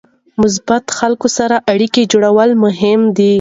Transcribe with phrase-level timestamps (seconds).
[0.41, 3.29] مثبتو خلکو سره اړیکه جوړول مهم دي.